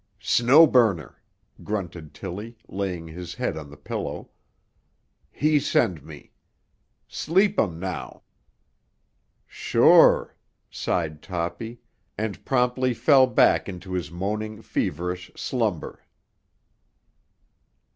[0.19, 1.21] "Snow Burner,"
[1.63, 4.31] grunted Tilly, laying his head on the pillow.
[5.31, 6.31] "He send me.
[7.07, 8.23] Sleep um now."
[9.45, 10.35] "Sure,"
[10.71, 11.81] sighed Toppy,
[12.17, 16.03] and promptly fell back into his moaning, feverish slumber.